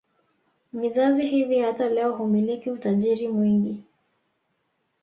[0.73, 3.83] Vizazi hivi hata leo humiliki utajiri mwingi